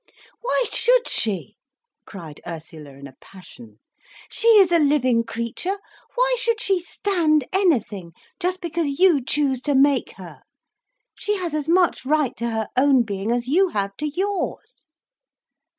[0.41, 1.57] "Why should she?"
[2.07, 3.77] cried Ursula in a passion.
[4.31, 5.77] "She is a living creature,
[6.15, 10.41] why should she stand anything, just because you choose to make her?
[11.13, 14.87] She has as much right to her own being, as you have to yours."